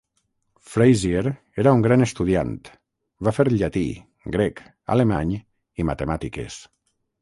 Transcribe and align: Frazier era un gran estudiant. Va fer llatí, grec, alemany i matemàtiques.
Frazier 0.69 1.23
era 1.65 1.73
un 1.81 1.83
gran 1.87 2.07
estudiant. 2.07 2.57
Va 3.29 3.35
fer 3.39 3.47
llatí, 3.59 3.87
grec, 4.39 4.67
alemany 4.97 5.41
i 5.41 5.91
matemàtiques. 5.93 6.65